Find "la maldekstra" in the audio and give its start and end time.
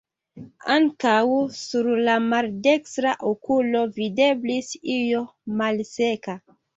2.07-3.11